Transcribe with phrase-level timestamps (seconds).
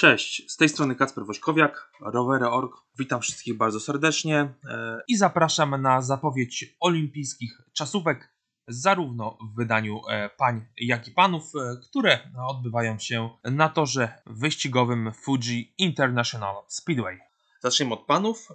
[0.00, 2.72] Cześć, z tej strony Kacper Wośkowiak, Rowery.org.
[2.98, 8.34] Witam wszystkich bardzo serdecznie e, i zapraszam na zapowiedź olimpijskich czasówek,
[8.68, 15.12] zarówno w wydaniu e, pań, jak i panów, e, które odbywają się na torze wyścigowym
[15.12, 17.18] Fuji International Speedway.
[17.62, 18.48] Zacznijmy od panów,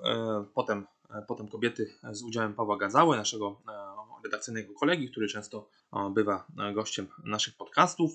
[0.54, 0.88] potem,
[1.28, 3.62] potem kobiety z udziałem Pawła Gazały, naszego
[4.24, 5.70] redakcyjnego kolegi, który często
[6.14, 8.12] bywa gościem naszych podcastów.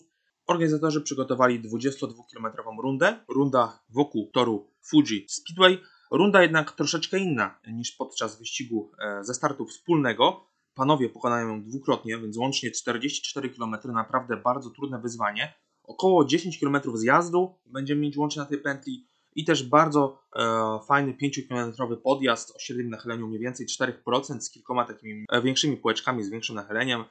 [0.50, 5.78] Organizatorzy przygotowali 22-kilometrową rundę, runda wokół toru Fuji Speedway.
[6.10, 10.46] Runda jednak troszeczkę inna niż podczas wyścigu e, ze startu wspólnego.
[10.74, 15.54] Panowie pokonają ją dwukrotnie, więc łącznie 44 km, naprawdę bardzo trudne wyzwanie.
[15.84, 21.16] Około 10 km zjazdu będziemy mieć łącznie na tej pętli i też bardzo e, fajny
[21.22, 26.30] 5-km podjazd o średnim nachyleniu mniej więcej 4% z kilkoma takimi e, większymi półeczkami z
[26.30, 27.04] większym nachyleniem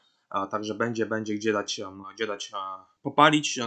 [0.51, 1.81] także będzie, będzie gdzie dać,
[2.15, 2.51] gdzie dać
[3.01, 3.59] popalić.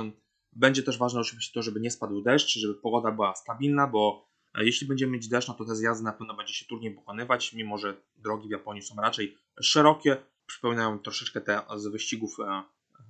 [0.53, 4.65] Będzie też ważne oczywiście to, żeby nie spadł deszcz, żeby pogoda była stabilna, bo e,
[4.65, 7.79] jeśli będziemy mieć deszcz, no to te zjazdy na pewno będzie się trudniej pokonywać, mimo
[7.79, 12.63] że drogi w Japonii są raczej szerokie, przypominają troszeczkę te z wyścigów e,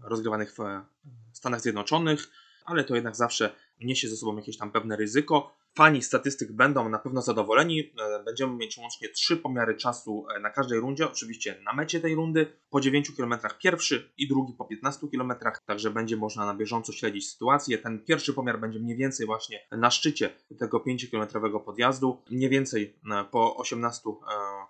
[0.02, 0.84] rozgrywanych w e,
[1.32, 2.30] Stanach Zjednoczonych,
[2.64, 5.56] ale to jednak zawsze niesie ze sobą jakieś tam pewne ryzyko.
[5.74, 7.92] Fani statystyk będą na pewno zadowoleni.
[8.00, 11.06] E, będziemy mieć łącznie trzy pomiary czasu e, na każdej rundzie.
[11.06, 15.32] Oczywiście na mecie tej rundy po 9 km pierwszy i drugi po 15 km,
[15.66, 17.78] także będzie można na bieżąco śledzić sytuację.
[17.78, 22.22] Ten pierwszy pomiar będzie mniej więcej właśnie na szczycie tego 5-kilometrowego podjazdu.
[22.30, 24.10] Mniej więcej e, po 18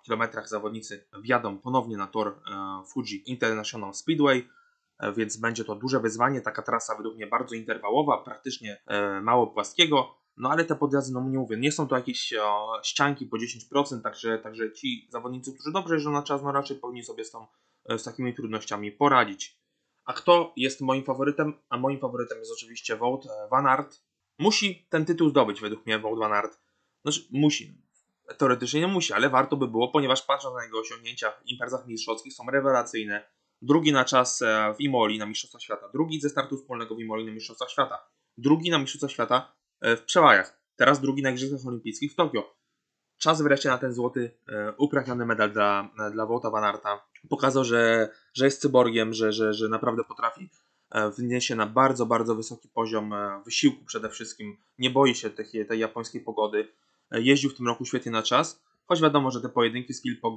[0.07, 2.39] km zawodnicy wjadą ponownie na tor
[2.93, 4.49] Fuji International Speedway
[5.17, 6.41] więc będzie to duże wyzwanie.
[6.41, 8.83] Taka trasa według mnie bardzo interwałowa, praktycznie
[9.21, 10.22] mało płaskiego.
[10.37, 14.01] No ale te podjazdy, no nie mówię, nie są to jakieś o, ścianki po 10%,
[14.01, 17.47] także, także ci zawodnicy, którzy dobrze jeżdżą na czas, no raczej powinni sobie z, tą,
[17.89, 19.59] e, z takimi trudnościami poradzić.
[20.05, 21.53] A kto jest moim faworytem?
[21.69, 24.03] A moim faworytem jest oczywiście Wout e, Van Aert.
[24.39, 26.59] Musi ten tytuł zdobyć według mnie Wout Van Aert.
[27.01, 27.83] Znaczy musi.
[28.37, 32.33] Teoretycznie nie musi, ale warto by było, ponieważ patrząc na jego osiągnięcia w imprezach mistrzowskich
[32.33, 33.29] są rewelacyjne.
[33.61, 37.25] Drugi na czas e, w Imoli na Mistrzostwach Świata, drugi ze startu wspólnego w Imoli
[37.25, 40.59] na Mistrzostwach Świata, drugi na Mistrzostwach Świata w przełajach.
[40.75, 42.55] Teraz drugi na Igrzyskach Olimpijskich w Tokio.
[43.17, 47.05] Czas wreszcie na ten złoty, e, upragniony medal dla, dla Wouta Van Arta.
[47.29, 50.49] Pokazał, że, że jest cyborgiem, że, że, że naprawdę potrafi
[50.91, 53.13] e, wniesie na bardzo, bardzo wysoki poziom
[53.45, 54.57] wysiłku przede wszystkim.
[54.79, 56.67] Nie boi się tej, tej japońskiej pogody.
[57.11, 60.35] Jeździł w tym roku świetnie na czas, choć wiadomo, że te pojedynki z Filippo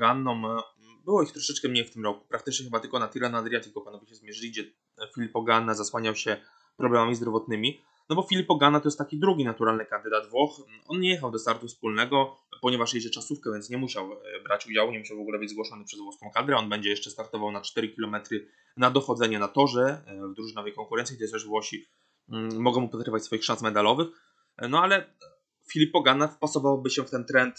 [1.05, 2.25] było ich troszeczkę mniej w tym roku.
[2.29, 4.65] Praktycznie chyba tylko na Tirana Adriatico panowie się zmierzyli, gdzie
[5.15, 6.37] Filippo Ganna zasłaniał się
[6.77, 7.83] problemami zdrowotnymi.
[8.09, 10.51] No bo Filippo Ganna to jest taki drugi naturalny kandydat Włoch.
[10.89, 14.93] On nie jechał do startu wspólnego, ponieważ jeździ czasówkę, więc nie musiał e, brać udziału,
[14.93, 16.57] nie musiał w ogóle być zgłoszony przez włoską kadrę.
[16.57, 18.17] On będzie jeszcze startował na 4 km
[18.77, 21.87] na dochodzenie na torze e, w drużynowej konkurencji, gdzie też Włosi
[22.33, 24.09] mm, mogą mu potraktować swoich szans medalowych.
[24.57, 25.15] E, no ale
[25.73, 27.59] Filippo Ganna wpasowałby się w ten trend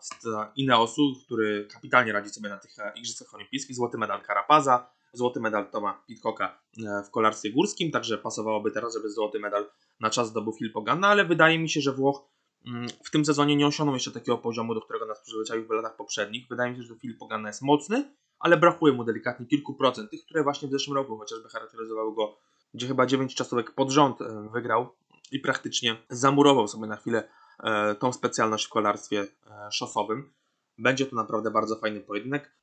[0.00, 0.26] z
[0.56, 3.76] Ineosu, który kapitalnie radzi sobie na tych Igrzyskach Olimpijskich.
[3.76, 9.10] Złoty medal Carapaza, złoty medal Toma Pitcocka e, w kolarstwie górskim, także pasowałoby teraz, żeby
[9.10, 12.22] złoty medal na czas zdobył Filippo Ganna, ale wydaje mi się, że Włoch
[12.66, 15.96] mm, w tym sezonie nie osiągnął jeszcze takiego poziomu, do którego nas przyzwyczaił w latach
[15.96, 16.48] poprzednich.
[16.50, 20.24] Wydaje mi się, że Filippo Ganna jest mocny, ale brakuje mu delikatnie kilku procent, tych,
[20.24, 22.38] które właśnie w zeszłym roku chociażby charakteryzowały go,
[22.74, 24.88] gdzie chyba 9 czasówek pod rząd e, wygrał
[25.32, 27.28] i praktycznie zamurował sobie na chwilę
[27.62, 29.26] e, tą specjalność w kolarstwie
[29.70, 30.32] szosowym.
[30.78, 32.56] Będzie to naprawdę bardzo fajny pojedynek.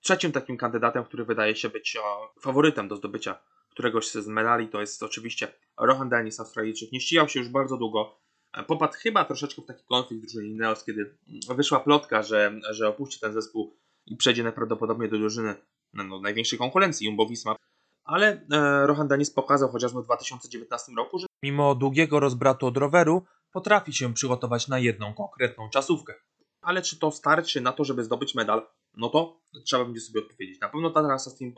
[0.00, 1.96] Trzecim takim kandydatem, który wydaje się być
[2.40, 3.38] faworytem do zdobycia
[3.70, 6.92] któregoś z medali, to jest oczywiście Rohan Dennis, Australijczyk.
[6.92, 8.20] Nie ścigał się już bardzo długo.
[8.52, 13.20] E, popadł chyba troszeczkę w taki konflikt drużyny Ineos, kiedy wyszła plotka, że, że opuści
[13.20, 13.76] ten zespół
[14.06, 15.54] i przejdzie najprawdopodobniej do drużyny
[15.92, 17.56] no, no największej konkurencji, Jumbo Visma.
[18.04, 23.24] Ale e, Rohan Dennis pokazał chociażby w 2019 roku, że mimo długiego rozbratu od roweru
[23.52, 26.14] potrafi się przygotować na jedną konkretną czasówkę.
[26.60, 28.66] Ale czy to starczy na to, żeby zdobyć medal?
[28.98, 30.60] No to trzeba będzie sobie odpowiedzieć.
[30.60, 31.54] Na pewno ta trasa z tymi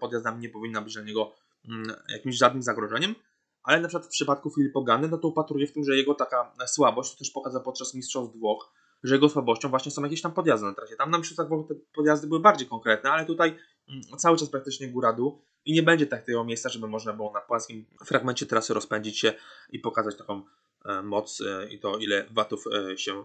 [0.00, 1.32] podjazdami nie powinna być dla niego
[1.68, 3.14] mm, jakimś żadnym zagrożeniem,
[3.62, 6.52] ale na przykład w przypadku Filipa Gany, no to upatruję w tym, że jego taka
[6.66, 8.72] słabość, to też pokazał podczas Mistrzostw Włoch,
[9.02, 10.96] że jego słabością właśnie są jakieś tam podjazdy na trasie.
[10.96, 13.58] Tam na Mistrzostwach Włoch te podjazdy były bardziej konkretne, ale tutaj
[13.88, 17.86] mm, cały czas praktycznie góra-dół i nie będzie takiego miejsca, żeby można było na płaskim
[18.04, 19.32] fragmencie trasy rozpędzić się
[19.70, 20.42] i pokazać taką
[20.84, 23.24] e, moc e, i to ile watów e, się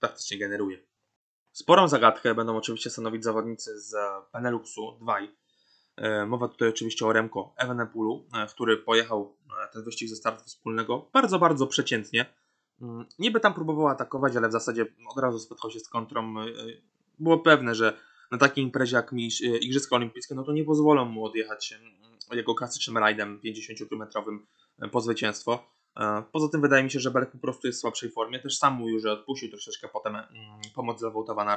[0.00, 0.93] praktycznie generuje.
[1.54, 3.94] Sporą zagadkę będą oczywiście stanowić zawodnicy z
[4.32, 5.18] Beneluxu 2.
[5.96, 10.44] E, mowa tutaj oczywiście o Remko Evenepoelu, e, który pojechał e, ten wyścig ze startu
[10.44, 12.26] wspólnego bardzo, bardzo przeciętnie.
[12.82, 16.34] Mm, niby tam próbował atakować, ale w zasadzie od razu spotkał się z kontrą.
[17.18, 17.96] Było pewne, że
[18.30, 19.12] na takiej imprezie jak
[19.60, 21.74] Igrzyska Olimpijskie, no to nie pozwolą mu odjechać
[22.32, 24.38] jego klasycznym rajdem 50-kilometrowym
[24.92, 25.73] po zwycięstwo.
[26.32, 28.40] Poza tym wydaje mi się, że Berg po prostu jest w słabszej formie.
[28.40, 30.26] Też sam mówił, że odpuścił troszeczkę potem mm,
[30.74, 31.48] pomoc dla Wołta Van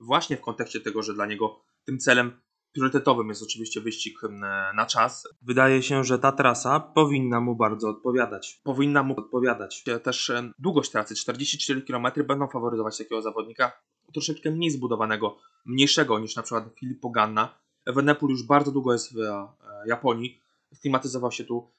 [0.00, 2.40] właśnie w kontekście tego, że dla niego tym celem
[2.72, 5.28] priorytetowym jest oczywiście wyścig mm, na czas.
[5.42, 8.60] Wydaje się, że ta trasa powinna mu bardzo odpowiadać.
[8.64, 9.84] Powinna mu odpowiadać.
[10.02, 13.72] Też długość trasy, 44 km, będą faworyzować takiego zawodnika
[14.12, 17.58] troszeczkę mniej zbudowanego, mniejszego niż na przykład Filippo Ganna.
[17.86, 19.48] Evenepoel już bardzo długo jest w e,
[19.86, 20.40] Japonii,
[20.74, 21.75] sklimatyzował się tu, e,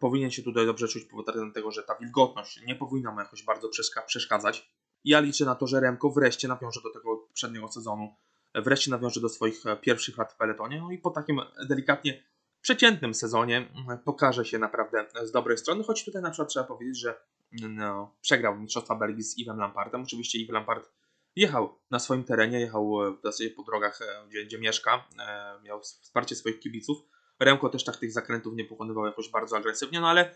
[0.00, 3.68] powinien się tutaj dobrze czuć powodem tego, że ta wilgotność nie powinna mu jakoś bardzo
[4.06, 4.70] przeszkadzać.
[5.04, 8.14] Ja liczę na to, że Remko wreszcie nawiąże do tego poprzedniego sezonu,
[8.54, 12.22] wreszcie nawiąże do swoich e, pierwszych lat w peletonie, no i po takim delikatnie
[12.60, 13.68] przeciętnym sezonie
[14.04, 17.14] pokaże się naprawdę z dobrej strony, choć tutaj na przykład trzeba powiedzieć, że
[17.52, 20.02] no, przegrał Mistrzostwa Belgii z Yvem Lampardem.
[20.02, 20.90] Oczywiście Yves Lampard
[21.36, 25.60] jechał na swoim terenie, jechał e, w zasadzie po drogach, e, gdzie, gdzie mieszka, e,
[25.62, 26.98] miał wsparcie swoich kibiców.
[27.40, 30.34] Remko też tak tych zakrętów nie pokonywał jakoś bardzo agresywnie, no ale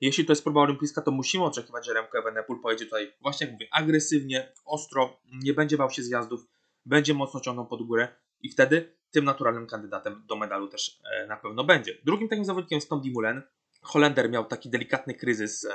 [0.00, 3.52] jeśli to jest próba olimpijska, to musimy oczekiwać, że Remko Evenepoel pojedzie tutaj, właśnie jak
[3.52, 6.46] mówię, agresywnie, ostro, nie będzie bał się zjazdów,
[6.86, 8.08] będzie mocno ciągnął pod górę
[8.40, 11.98] i wtedy tym naturalnym kandydatem do medalu też na pewno będzie.
[12.04, 13.42] Drugim takim zawodnikiem jest Tom Dumoulin.
[13.82, 15.66] Holender miał taki delikatny kryzys,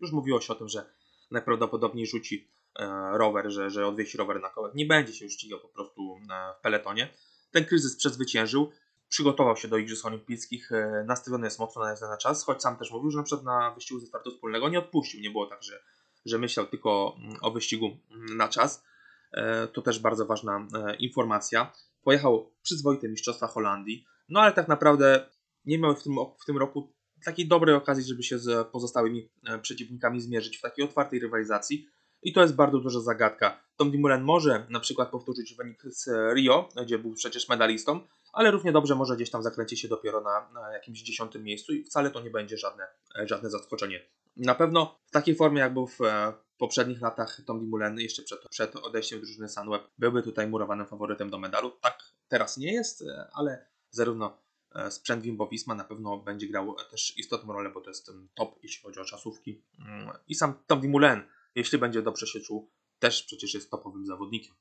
[0.00, 0.84] już mówiło się o tym, że
[1.30, 4.74] najprawdopodobniej rzuci E, rower, że, że odwiesi rower na kołek.
[4.74, 6.20] Nie będzie się już ścigał po prostu
[6.58, 7.08] w peletonie.
[7.50, 8.70] Ten kryzys przezwyciężył,
[9.08, 12.90] przygotował się do Igrzysk Olimpijskich, e, nastawiony jest mocno na na czas, choć sam też
[12.90, 15.20] mówił, że na przykład na wyścigu ze startu wspólnego nie odpuścił.
[15.20, 15.82] Nie było tak, że,
[16.24, 18.84] że myślał tylko mm, o wyścigu mm, na czas.
[19.32, 20.66] E, to też bardzo ważna
[20.98, 21.72] informacja.
[22.02, 25.30] Pojechał przyzwoite Mistrzostwa Holandii, no ale tak naprawdę
[25.64, 26.92] nie miał w tym, w tym roku
[27.24, 29.28] takiej dobrej okazji, żeby się z pozostałymi
[29.62, 31.88] przeciwnikami zmierzyć w takiej otwartej rywalizacji.
[32.26, 33.60] I to jest bardzo duża zagadka.
[33.76, 38.00] Tom Dumoulin może na przykład powtórzyć wynik z Rio, gdzie był przecież medalistą,
[38.32, 41.84] ale równie dobrze może gdzieś tam zakręcić się dopiero na, na jakimś dziesiątym miejscu i
[41.84, 42.86] wcale to nie będzie żadne,
[43.24, 44.02] żadne zaskoczenie.
[44.36, 48.48] Na pewno w takiej formie, jak był w e, poprzednich latach Tom Dumoulin, jeszcze przed,
[48.48, 51.70] przed odejściem drużyny Sunweb, byłby tutaj murowanym faworytem do medalu.
[51.70, 54.38] Tak teraz nie jest, e, ale zarówno
[54.74, 58.58] e, sprzęt Wimbo Visma na pewno będzie grał też istotną rolę, bo to jest top,
[58.62, 59.62] jeśli chodzi o czasówki.
[59.78, 61.22] Mm, I sam Tom Dumoulin
[61.56, 64.54] jeśli będzie dobrze się czuł, też przecież jest topowym zawodnikiem.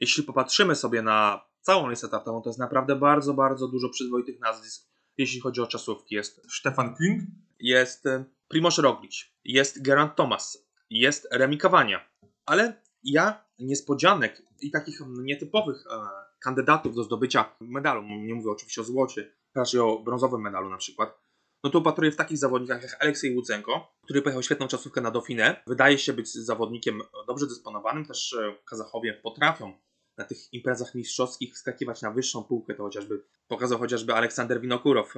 [0.00, 4.88] Jeśli popatrzymy sobie na całą listę startową, to jest naprawdę bardzo, bardzo dużo przyzwoitych nazwisk,
[5.18, 6.14] jeśli chodzi o czasówki.
[6.14, 7.20] Jest Stefan Küng,
[7.58, 12.00] jest e, Primoz Roglic, jest Geraint Thomas, jest Remi Cavagna,
[12.46, 15.96] ale ja niespodzianek i takich nietypowych e,
[16.40, 21.21] kandydatów do zdobycia medalu, nie mówię oczywiście o złocie, raczej o brązowym medalu na przykład,
[21.64, 25.56] no to upatruję w takich zawodnikach jak Aleksiej Łucenko, który pojechał świetną czasówkę na Dauphiné.
[25.66, 29.72] Wydaje się być zawodnikiem dobrze dysponowanym, też e, Kazachowie potrafią
[30.16, 35.14] na tych imprezach mistrzowskich wskakiwać na wyższą półkę, to chociażby pokazał chociażby Aleksander Winokurow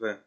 [0.00, 0.18] w e,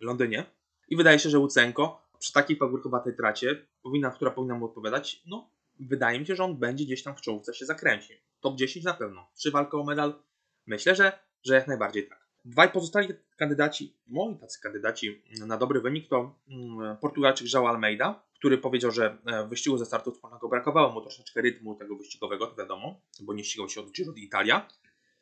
[0.00, 0.44] Londynie.
[0.88, 5.50] I wydaje się, że Łucenko przy takiej pagórkowatej tracie, powinna, która powinna mu odpowiadać, no
[5.80, 8.16] wydaje mi się, że on będzie gdzieś tam w czołówce się zakręcił.
[8.40, 9.30] Top 10 na pewno.
[9.38, 10.22] Czy walka o medal?
[10.66, 12.26] Myślę, że, że jak najbardziej tak.
[12.44, 18.58] Dwaj pozostali kandydaci, moi tacy kandydaci na dobry wynik to mm, Portugalczyk João Almeida, który
[18.58, 22.56] powiedział, że e, w wyścigu ze startu wspólnego brakowało mu troszeczkę rytmu tego wyścigowego, to
[22.56, 24.60] wiadomo, bo nie ścigał się od Giro d'Italia,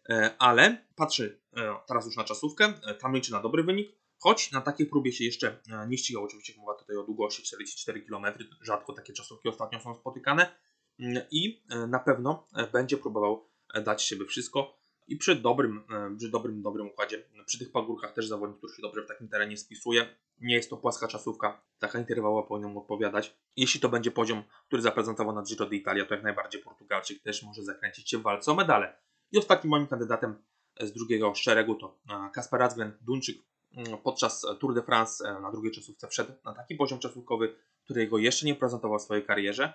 [0.08, 4.61] e, ale patrzy e, teraz już na czasówkę, tam liczy na dobry wynik, choć na
[4.61, 8.25] takiej próbie się jeszcze nie ścigał, oczywiście mowa tutaj o długości 44 km,
[8.61, 10.54] rzadko takie czasówki ostatnio są spotykane
[11.00, 13.49] mm, i na pewno będzie próbował
[13.85, 18.28] dać siebie wszystko i przy dobrym, e, przy dobrym, dobrym układzie, przy tych pagórkach też
[18.28, 20.06] zawodnik, który się dobrze w takim terenie spisuje.
[20.40, 23.37] Nie jest to płaska czasówka, taka interwała powinna odpowiadać.
[23.56, 27.62] Jeśli to będzie poziom, który zaprezentował na Giro d'Italia, to jak najbardziej Portugalczyk też może
[27.62, 28.96] zakręcić się w walce o medale.
[29.32, 30.34] I ostatnim moim kandydatem
[30.80, 33.38] z drugiego szeregu to e, Kasper Razgren, Duńczyk.
[33.76, 38.18] Mm, podczas Tour de France e, na drugiej czasówce wszedł na taki poziom czasówkowy, którego
[38.18, 39.73] jeszcze nie prezentował w swojej karierze.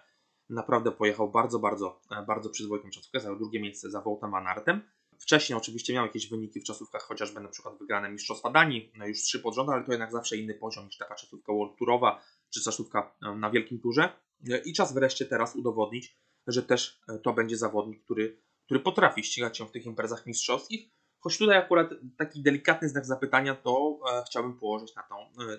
[0.50, 4.82] Naprawdę pojechał bardzo, bardzo, bardzo przyzwoitą czasówkę, zajął drugie miejsce za Wołtem Van Artem
[5.20, 9.22] Wcześniej oczywiście miał jakieś wyniki w czasówkach, chociażby na przykład wygrane Mistrzostwa Danii, no już
[9.22, 12.64] trzy pod rząd, ale to jednak zawsze inny poziom niż taka czasówka World Tourowa czy
[12.64, 14.10] czasówka e, na Wielkim Turze.
[14.50, 19.24] E, I czas wreszcie teraz udowodnić, że też e, to będzie zawodnik, który, który potrafi
[19.24, 20.90] ścigać się w tych imprezach mistrzowskich.
[21.20, 25.16] Choć tutaj akurat taki delikatny znak zapytania to chciałbym położyć na tą,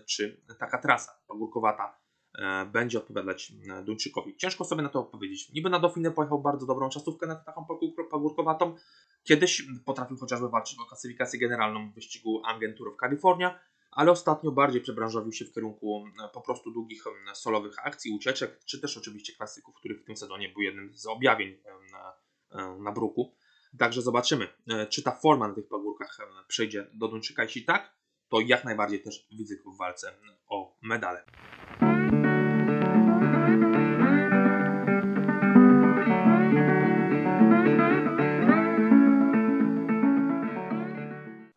[0.07, 1.99] czy taka trasa pagórkowata
[2.73, 3.53] będzie odpowiadać
[3.85, 4.37] Duńczykowi.
[4.37, 5.53] Ciężko sobie na to odpowiedzieć.
[5.53, 7.67] Niby na Dauphiné pojechał bardzo dobrą czasówkę na taką
[8.11, 8.75] pagórkowatą,
[9.25, 13.59] Kiedyś potrafił chociażby walczyć o klasyfikację generalną w wyścigu Agentur w Kalifornia,
[13.91, 18.61] ale ostatnio bardziej przebranżowił się w kierunku e, po prostu długich e, solowych akcji, ucieczek,
[18.65, 22.13] czy też oczywiście klasyków, których w tym sezonie był jednym z objawień e, na,
[22.79, 23.35] na bruku.
[23.79, 24.49] Także zobaczymy,
[24.89, 26.19] czy ta forma na tych pagórkach
[26.49, 27.43] przejdzie do Duńczyka.
[27.43, 27.95] Jeśli tak,
[28.29, 31.25] to jak najbardziej też widzę w walce o medale.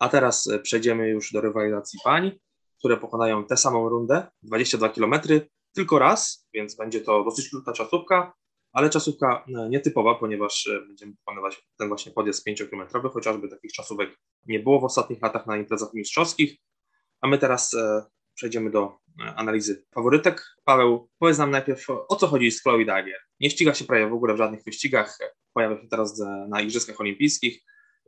[0.04, 2.38] A teraz e, przejdziemy już do rywalizacji pań,
[2.78, 5.14] które pokonają tę samą rundę, 22 km,
[5.72, 8.32] tylko raz, więc będzie to dosyć krótka czasówka,
[8.72, 14.18] ale czasówka e, nietypowa, ponieważ e, będziemy pokonywać ten właśnie podjazd 5-kilometrowy, chociażby takich czasówek
[14.46, 16.56] nie było w ostatnich latach na imprezach mistrzowskich.
[17.20, 17.76] A my teraz
[18.34, 18.98] przejdziemy do
[19.36, 20.44] analizy faworytek.
[20.64, 23.18] Paweł, powiedz nam najpierw, o co chodzi z Chloe Dagger.
[23.40, 25.18] Nie ściga się prawie w ogóle w żadnych wyścigach,
[25.54, 27.62] pojawia się teraz na Igrzyskach Olimpijskich,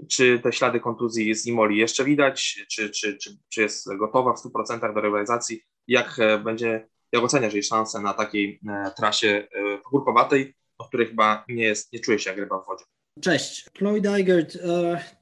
[0.08, 2.66] czy te ślady kontuzji z Imoli jeszcze widać?
[2.70, 5.62] Czy, czy, czy, czy jest gotowa w 100% do rywalizacji?
[5.88, 11.06] Jak e, będzie, jak oceniasz jej szanse na takiej e, trasie e, pogórkowatej, o której
[11.06, 12.84] chyba nie, jest, nie czuje się jak ryba w wodzie?
[13.20, 13.66] Cześć.
[13.78, 14.58] Chloe Dygert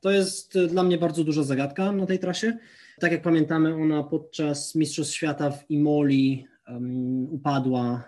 [0.01, 2.59] to jest dla mnie bardzo duża zagadka na tej trasie.
[3.01, 8.05] Tak jak pamiętamy, ona podczas Mistrzostw Świata w Imoli um, upadła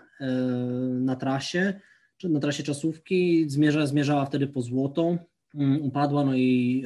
[0.99, 1.81] na trasie,
[2.23, 5.17] na trasie czasówki, zmierza, zmierzała wtedy po złoto.
[5.55, 6.83] Mm, upadła, no i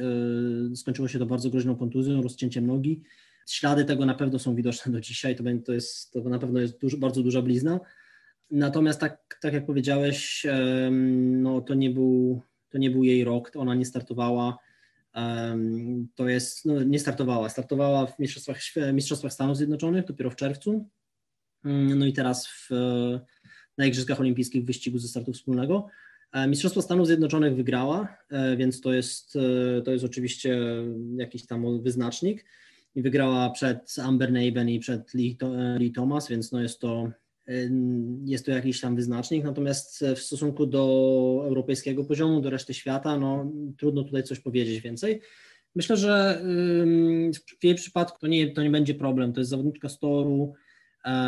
[0.72, 3.02] y, skończyło się to bardzo groźną kontuzją, rozcięciem nogi.
[3.48, 6.80] Ślady tego na pewno są widoczne do dzisiaj, to, to, jest, to na pewno jest
[6.80, 7.80] duż, bardzo duża blizna.
[8.50, 10.46] Natomiast tak, tak jak powiedziałeś,
[11.20, 14.58] no to nie, był, to nie był jej rok, ona nie startowała.
[16.14, 18.58] To jest, no nie startowała, startowała w Mistrzostwach,
[18.92, 20.88] Mistrzostwach Stanów Zjednoczonych dopiero w czerwcu.
[21.64, 22.70] Mm, no i teraz w,
[23.78, 25.88] na Igrzyskach Olimpijskich w wyścigu ze startu wspólnego.
[26.32, 30.58] E, Mistrzostwo Stanów Zjednoczonych wygrała, e, więc to jest, e, to jest oczywiście
[31.16, 32.44] jakiś tam wyznacznik.
[32.94, 35.38] I wygrała przed Amber Neben i przed Lee,
[35.78, 37.10] Lee Thomas, więc no jest to,
[38.24, 39.44] jest to jakiś tam wyznacznik.
[39.44, 40.80] Natomiast w stosunku do
[41.44, 45.20] europejskiego poziomu, do reszty świata, no trudno tutaj coś powiedzieć więcej.
[45.74, 46.42] Myślę, że
[47.60, 49.32] w jej przypadku to nie, to nie będzie problem.
[49.32, 50.54] To jest zawodniczka z toru,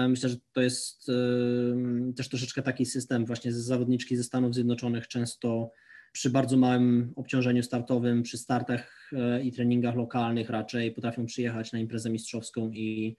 [0.09, 5.09] myślę, że to jest e, też troszeczkę taki system właśnie z zawodniczki ze Stanów Zjednoczonych
[5.09, 5.71] często
[6.13, 11.79] przy bardzo małym obciążeniu startowym, przy startach e, i treningach lokalnych raczej potrafią przyjechać na
[11.79, 13.17] imprezę mistrzowską i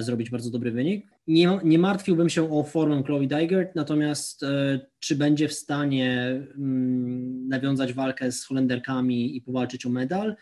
[0.00, 1.06] zrobić bardzo dobry wynik.
[1.26, 4.44] Nie, nie martwiłbym się o formę Chloe Dygert, natomiast
[4.98, 6.20] czy będzie w stanie
[6.56, 10.36] mm, nawiązać walkę z Holenderkami i powalczyć o medal,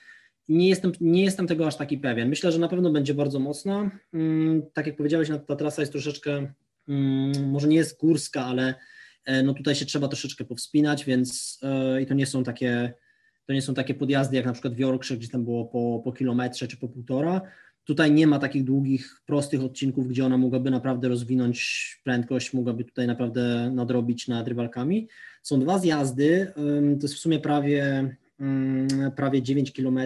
[0.48, 2.28] nie jestem, nie jestem tego aż taki pewien.
[2.28, 3.90] Myślę, że na pewno będzie bardzo mocna.
[4.12, 6.52] Mm, tak jak powiedziałeś, no, ta trasa jest troszeczkę,
[6.88, 8.74] mm, może nie jest górska, ale
[9.24, 12.92] e, no tutaj się trzeba troszeczkę powspinać, więc e, i to nie są takie,
[13.46, 16.12] to nie są takie podjazdy jak na przykład w Yorkshire, gdzie tam było po, po
[16.12, 17.40] kilometrze czy po półtora.
[17.84, 23.06] Tutaj nie ma takich długich, prostych odcinków, gdzie ona mogłaby naprawdę rozwinąć prędkość, mogłaby tutaj
[23.06, 25.08] naprawdę nadrobić nad rywalkami.
[25.42, 26.52] Są dwa zjazdy,
[27.00, 28.08] to jest w sumie prawie
[29.16, 29.98] prawie 9 km,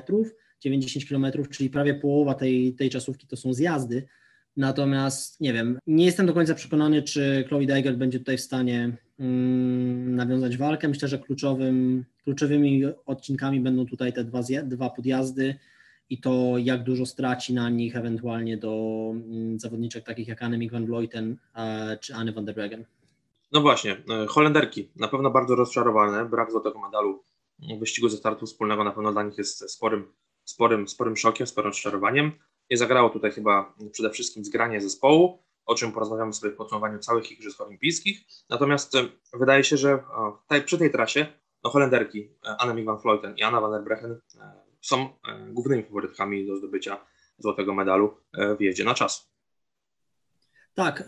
[0.60, 4.06] 90 km, czyli prawie połowa tej, tej czasówki to są zjazdy.
[4.56, 8.96] Natomiast nie wiem, nie jestem do końca przekonany, czy Chloe Dygert będzie tutaj w stanie
[9.18, 10.88] mm, nawiązać walkę.
[10.88, 15.54] Myślę, że kluczowym, kluczowymi odcinkami będą tutaj te dwa, dwa podjazdy
[16.10, 20.86] i to, jak dużo straci na nich ewentualnie do mm, zawodniczek takich jak Anne van
[20.86, 21.36] Vleuten
[22.00, 22.84] czy Anne van der Breggen.
[23.52, 27.22] No właśnie, e, Holenderki na pewno bardzo rozczarowane, brak złotego medalu
[27.80, 30.12] wyścigu ze startu wspólnego na pewno dla nich jest sporym,
[30.44, 32.32] sporym, sporym szokiem, sporym rozczarowaniem.
[32.70, 37.30] Nie zagrało tutaj chyba przede wszystkim zgranie zespołu, o czym porozmawiamy sobie w podsumowaniu całych
[37.30, 38.20] Igrzysk Olimpijskich.
[38.50, 40.04] Natomiast e, wydaje się, że
[40.42, 41.26] tutaj, przy tej trasie
[41.64, 45.08] no Holenderki e, Anne van Vleuten i Anna van der Brechen e, są
[45.48, 47.06] głównymi faworytkami do zdobycia
[47.38, 48.16] złotego medalu
[48.58, 49.32] w jeździe na czas.
[50.78, 51.04] Tak,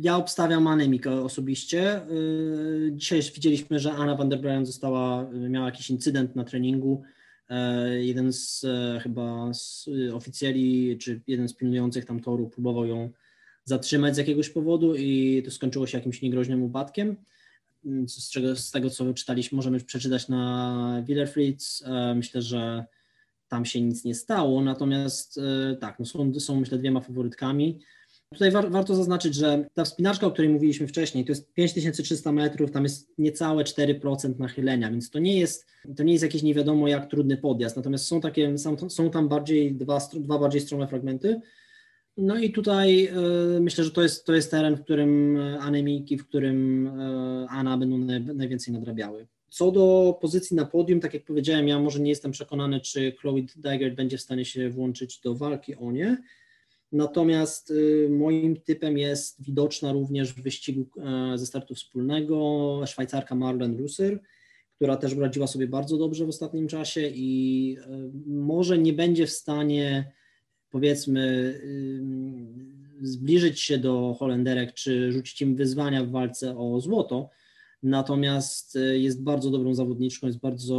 [0.00, 2.10] ja obstawiam Anemika osobiście.
[2.10, 7.02] Y, dzisiaj widzieliśmy, że Anna van der Breyen została, miała jakiś incydent na treningu.
[7.48, 13.10] E, jeden z e, chyba z oficjeli, czy jeden z pilnujących tam toru próbował ją
[13.64, 17.16] zatrzymać z jakiegoś powodu i to skończyło się jakimś niegroźnym upadkiem.
[18.06, 21.82] Z, czego, z tego, co czytaliśmy, możemy przeczytać na Willerfrieds.
[21.86, 22.84] E, myślę, że
[23.48, 25.40] tam się nic nie stało, natomiast
[25.80, 27.78] tak, no są, są myślę dwiema faworytkami.
[28.32, 32.70] Tutaj war, warto zaznaczyć, że ta wspinaczka, o której mówiliśmy wcześniej, to jest 5300 metrów,
[32.70, 35.66] tam jest niecałe 4% nachylenia, więc to nie jest,
[35.96, 38.58] to nie jest jakiś nie wiadomo jak trudny podjazd, natomiast są takie,
[38.88, 41.40] są, tam bardziej dwa, dwa bardziej strome fragmenty.
[42.16, 43.08] No i tutaj
[43.56, 47.48] y, myślę, że to jest, to jest teren, w którym e, anemiki, w którym y,
[47.48, 49.26] Ana będą naj, najwięcej nadrabiały.
[49.48, 53.42] Co do pozycji na podium, tak jak powiedziałem, ja może nie jestem przekonany, czy Chloe
[53.56, 56.16] Dygert będzie w stanie się włączyć do walki o nie.
[56.92, 63.78] Natomiast y, moim typem jest widoczna również w wyścigu e, ze startu wspólnego Szwajcarka Marlene
[63.78, 64.20] Russer,
[64.74, 69.30] która też radziła sobie bardzo dobrze w ostatnim czasie i e, może nie będzie w
[69.30, 70.12] stanie
[70.70, 71.54] powiedzmy
[73.02, 77.30] zbliżyć się do Holenderek, czy rzucić im wyzwania w walce o złoto.
[77.82, 80.76] Natomiast e, jest bardzo dobrą zawodniczką, jest bardzo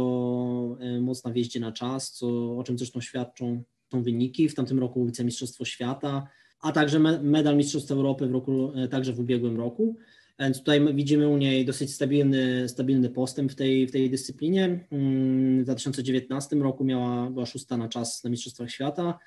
[1.00, 3.62] mocna w jeździe na czas, co, o czym zresztą świadczą
[3.92, 4.48] są wyniki.
[4.48, 6.26] W tamtym roku wicemistrzostwo świata,
[6.60, 9.96] a także medal Mistrzostw Europy w roku, także w ubiegłym roku.
[10.40, 14.86] Więc tutaj widzimy u niej dosyć stabilny, stabilny postęp w tej, w tej dyscyplinie.
[14.90, 19.18] Mm, w 2019 roku miała, była szósta na czas na Mistrzostwach Świata.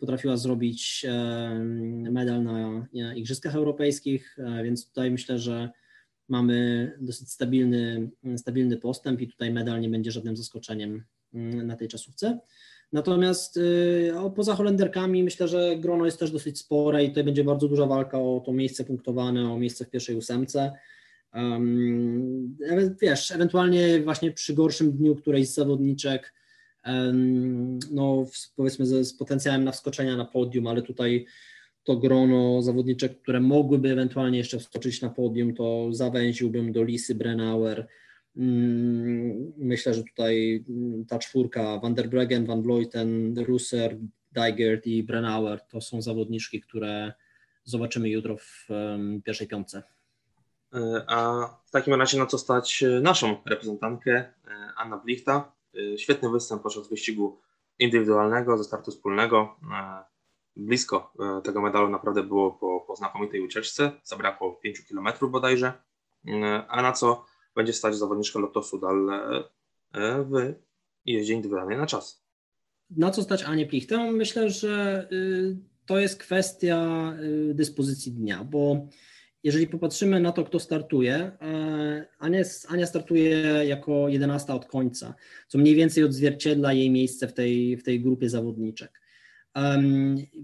[0.00, 1.06] Potrafiła zrobić
[2.10, 2.86] medal na
[3.16, 5.70] Igrzyskach Europejskich, e, więc tutaj myślę, że
[6.28, 11.88] mamy dosyć stabilny, stabilny postęp i tutaj medal nie będzie żadnym zaskoczeniem mm, na tej
[11.88, 12.38] czasówce.
[12.92, 17.68] Natomiast y, poza Holenderkami myślę, że grono jest też dosyć spore i tutaj będzie bardzo
[17.68, 20.72] duża walka o to miejsce punktowane, o miejsce w pierwszej ósemce.
[21.34, 22.56] Um,
[23.02, 26.34] wiesz, ewentualnie właśnie przy gorszym dniu którejś z zawodniczek,
[26.86, 28.26] um, no
[28.56, 31.26] powiedzmy z, z potencjałem na wskoczenia na podium, ale tutaj
[31.84, 37.86] to grono zawodniczek, które mogłyby ewentualnie jeszcze wskoczyć na podium, to zawęziłbym do Lisy Brennauer,
[37.86, 37.86] Mm,
[39.56, 40.64] myślę, że tutaj
[41.08, 43.96] ta czwórka Van der Breggen, Van Vleuten, Russer,
[44.32, 47.12] Dijgert i Brennauer to są zawodniczki, które
[47.64, 48.68] zobaczymy jutro w
[49.24, 49.82] pierwszej piątce.
[50.74, 54.32] E, a w takim razie na co stać e, naszą reprezentantkę e,
[54.76, 55.52] Anna Blichta.
[55.96, 57.40] Świetny występ podczas wyścigu
[57.78, 59.56] indywidualnego ze startu wspólnego.
[60.56, 61.12] Blisko
[61.44, 63.92] tego medalu naprawdę było po, po znakomitej ucieczce.
[64.04, 65.72] Zabrakło 5 km bodajże.
[66.68, 67.24] A na co
[67.56, 69.10] będzie stać zawodniczka Lotosu Dal
[69.94, 70.54] e, w
[71.04, 72.26] jeździe indywidualnej na czas.
[72.90, 74.12] Na co stać Anię Plichtę?
[74.12, 77.12] Myślę, że y, to jest kwestia
[77.50, 78.88] y, dyspozycji dnia, bo
[79.42, 85.14] jeżeli popatrzymy na to, kto startuje, e, Ania, Ania startuje jako 11 od końca,
[85.48, 89.00] co mniej więcej odzwierciedla jej miejsce w tej, w tej grupie zawodniczek.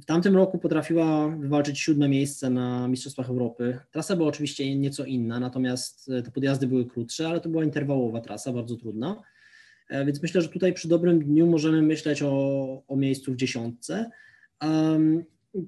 [0.00, 3.78] W tamtym roku potrafiła wywalczyć siódme miejsce na Mistrzostwach Europy.
[3.90, 8.20] Trasa była oczywiście nieco inna, natomiast e, te podjazdy były krótsze, ale to była interwałowa
[8.20, 9.22] trasa, bardzo trudna.
[9.88, 14.10] E, więc myślę, że tutaj przy dobrym dniu możemy myśleć o, o miejscu w dziesiątce.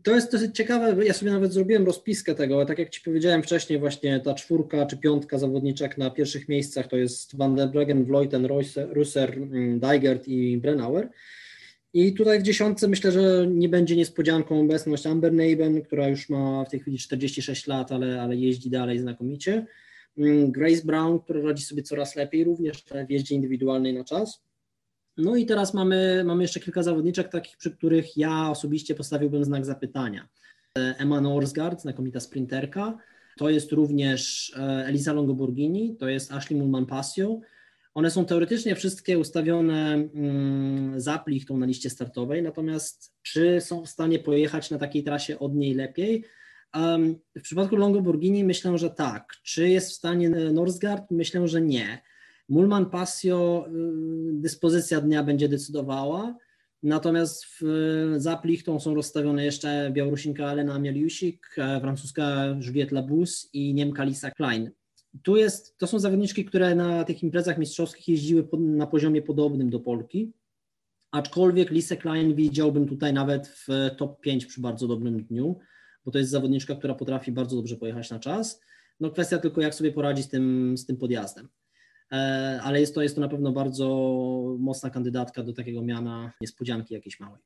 [0.02, 3.42] To jest dosyć ciekawe, ja sobie nawet zrobiłem rozpiskę tego, ale tak jak Ci powiedziałem
[3.42, 8.04] wcześniej, właśnie ta czwórka czy piątka zawodniczek na pierwszych miejscach to jest Van der Breggen,
[8.04, 8.48] Vleuten,
[8.90, 11.09] Russer, mm, Dijgert i Brennauer.
[11.94, 16.64] I tutaj w dziesiątce myślę, że nie będzie niespodzianką obecność Amber Neiben, która już ma
[16.64, 19.66] w tej chwili 46 lat, ale, ale jeździ dalej znakomicie.
[20.18, 24.42] Mm, Grace Brown, która radzi sobie coraz lepiej, również w jeździe indywidualnej na czas.
[25.16, 29.64] No i teraz mamy, mamy jeszcze kilka zawodniczek takich, przy których ja osobiście postawiłbym znak
[29.64, 30.28] zapytania.
[30.74, 32.98] Emma Norsgaard, znakomita sprinterka.
[33.37, 37.40] To jest również e, Elisa Longoborghini, to jest Ashley Mulman-Passio,
[37.94, 43.88] one są teoretycznie wszystkie ustawione mm, za plichtą na liście startowej, natomiast czy są w
[43.88, 46.24] stanie pojechać na takiej trasie od niej lepiej?
[47.37, 49.33] W przypadku Longoborghini myślę, że tak.
[49.42, 51.11] Czy jest w stanie Norsgaard?
[51.11, 52.02] Myślę, że nie.
[52.48, 53.70] Mulman Passio y,
[54.33, 56.37] dyspozycja dnia będzie decydowała,
[56.83, 57.64] natomiast w,
[58.16, 64.30] za plichtą są rozstawione jeszcze Białorusinka Elena Mieliusik, e, francuska Juliette Labus i Niemka Lisa
[64.30, 64.70] Klein
[65.22, 69.81] tu jest, to są zawodniczki, które na tych imprezach mistrzowskich jeździły na poziomie podobnym do
[69.81, 70.33] Polki,
[71.11, 75.59] aczkolwiek Lise Klein widziałbym tutaj nawet w top 5 przy bardzo dobrym dniu,
[76.05, 78.61] bo to jest zawodniczka, która potrafi bardzo dobrze pojechać na czas.
[79.00, 81.48] No kwestia tylko jak sobie poradzi z tym, z tym podjazdem.
[82.12, 83.87] E, ale jest to, jest to na pewno bardzo
[84.59, 87.42] mocna kandydatka do takiego miana niespodzianki jakiejś małej.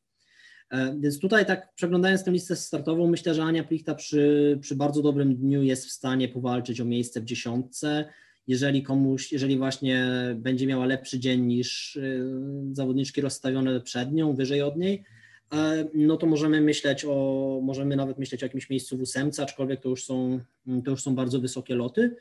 [0.71, 5.03] E, więc tutaj tak przeglądając tę listę startową, myślę, że Ania Plichta przy, przy bardzo
[5.03, 8.05] dobrym dniu jest w stanie powalczyć o miejsce w dziesiątce.
[8.47, 12.25] Jeżeli komuś, jeżeli właśnie będzie miała lepszy dzień niż y,
[12.73, 15.05] zawodniczki rozstawione przed nią, wyżej od niej,
[15.53, 19.81] e, no to możemy myśleć o, możemy nawet myśleć o jakimś miejscu w ósemce, aczkolwiek
[19.81, 20.41] to już są,
[20.85, 22.17] to już są bardzo wysokie loty.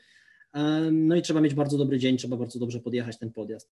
[0.54, 0.60] E,
[0.92, 3.70] no i trzeba mieć bardzo dobry dzień, trzeba bardzo dobrze podjechać ten podjazd.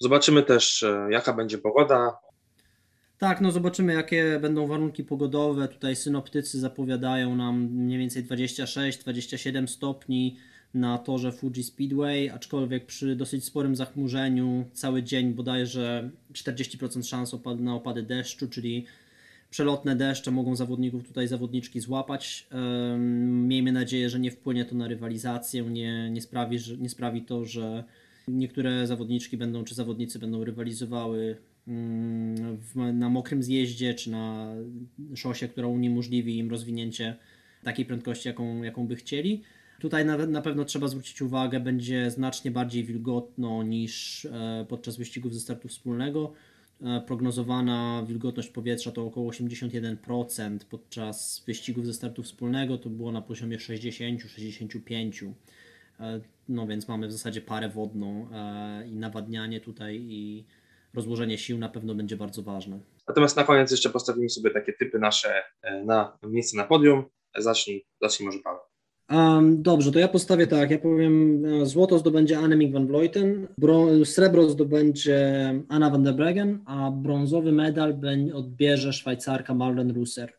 [0.00, 2.25] Zobaczymy też, jaka będzie pogoda.
[3.18, 5.68] Tak, no zobaczymy, jakie będą warunki pogodowe.
[5.68, 10.36] Tutaj synoptycy zapowiadają nam mniej więcej 26-27 stopni
[10.74, 17.60] na torze Fuji Speedway, aczkolwiek przy dosyć sporym zachmurzeniu cały dzień bodajże 40% szans opad
[17.60, 18.84] na opady deszczu, czyli
[19.50, 22.46] przelotne deszcze mogą zawodników tutaj zawodniczki złapać.
[23.28, 27.44] Miejmy nadzieję, że nie wpłynie to na rywalizację, nie, nie, sprawi, że, nie sprawi to,
[27.44, 27.84] że
[28.28, 31.36] niektóre zawodniczki będą czy zawodnicy będą rywalizowały
[32.74, 34.54] na mokrym zjeździe czy na
[35.14, 37.16] szosie, która uniemożliwi im rozwinięcie
[37.62, 39.42] takiej prędkości, jaką, jaką by chcieli.
[39.80, 45.34] Tutaj na, na pewno trzeba zwrócić uwagę, będzie znacznie bardziej wilgotno niż e, podczas wyścigów
[45.34, 46.32] ze startu wspólnego.
[46.82, 53.22] E, prognozowana wilgotność powietrza to około 81%, podczas wyścigów ze startu wspólnego to było na
[53.22, 55.32] poziomie 60-65%.
[56.00, 58.28] E, no więc mamy w zasadzie parę wodną
[58.86, 60.44] i nawadnianie tutaj i
[60.96, 62.78] rozłożenie sił na pewno będzie bardzo ważne.
[63.08, 65.42] Natomiast na koniec jeszcze postawimy sobie takie typy nasze
[65.84, 67.04] na miejsce na podium.
[67.38, 68.60] Zacznij, zacznij może Paweł.
[69.10, 70.70] Um, dobrze, to ja postawię tak.
[70.70, 73.48] Ja powiem, e, złoto zdobędzie Annemiek van Vleuten,
[74.04, 75.18] srebro zdobędzie
[75.68, 78.00] Anna van der Breggen, a brązowy medal
[78.34, 80.32] odbierze Szwajcarka Marlen Russer.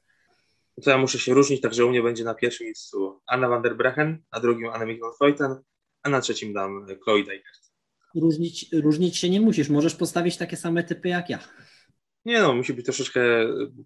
[0.83, 3.77] To ja muszę się różnić, także u mnie będzie na pierwszym miejscu Anna van der
[3.77, 5.55] Breggen, na drugim Annemiek van Vleuten,
[6.03, 7.66] a na trzecim dam Chloe Dykert.
[8.15, 11.39] Różnić, różnić się nie musisz, możesz postawić takie same typy jak ja.
[12.25, 13.21] Nie no, musi być troszeczkę,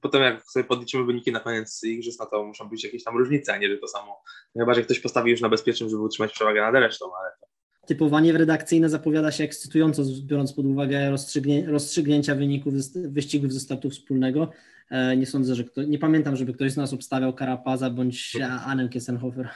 [0.02, 3.54] potem jak sobie podliczymy wyniki na koniec igrzysk, no to muszą być jakieś tam różnice,
[3.54, 4.24] a nie że to samo.
[4.58, 7.48] Chyba, że ktoś postawi już na bezpiecznym, żeby utrzymać przewagę nad resztą, ale to...
[7.88, 14.52] Typowanie redakcyjne zapowiada się ekscytująco, biorąc pod uwagę rozstrzygnię, rozstrzygnięcia wyników wyścigów ze startu wspólnego.
[14.90, 18.90] E, nie sądzę, że kto, nie pamiętam, żeby ktoś z nas obstawiał Karapaza bądź Anem
[18.90, 19.50] Kessenhofer.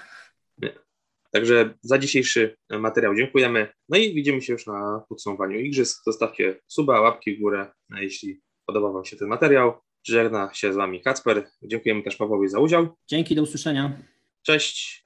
[0.58, 0.85] Nie.
[1.36, 3.68] Także za dzisiejszy materiał dziękujemy.
[3.90, 6.04] No i widzimy się już na podsumowaniu igrzysk.
[6.06, 9.74] Zostawcie suba, łapki w górę, jeśli podobał Wam się ten materiał.
[10.08, 11.48] Żegna się z Wami Kacper.
[11.64, 12.88] Dziękujemy też Pawłowi za udział.
[13.08, 14.02] Dzięki, do usłyszenia.
[14.42, 15.05] Cześć.